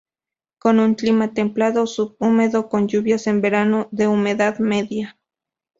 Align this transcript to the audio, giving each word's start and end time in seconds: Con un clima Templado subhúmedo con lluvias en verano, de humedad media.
Con 0.57 0.79
un 0.79 0.95
clima 0.95 1.31
Templado 1.35 1.85
subhúmedo 1.85 2.69
con 2.69 2.87
lluvias 2.87 3.27
en 3.27 3.39
verano, 3.39 3.87
de 3.91 4.07
humedad 4.07 4.57
media. 4.57 5.19